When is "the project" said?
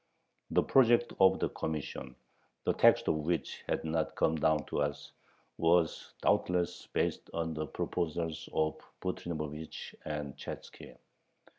0.49-1.13